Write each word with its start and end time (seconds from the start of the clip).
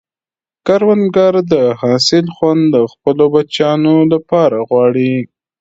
کروندګر 0.67 1.33
د 1.51 1.53
حاصل 1.81 2.25
خوند 2.35 2.61
د 2.75 2.77
خپلو 2.91 3.25
بچیانو 3.33 3.95
لپاره 4.13 4.57
غواړي 4.69 5.13